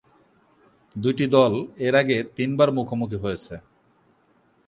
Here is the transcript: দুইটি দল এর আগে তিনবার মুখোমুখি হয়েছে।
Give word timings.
দুইটি 0.95 1.25
দল 1.35 1.53
এর 1.85 1.93
আগে 2.01 2.17
তিনবার 2.37 2.69
মুখোমুখি 2.77 3.17
হয়েছে। 3.23 3.55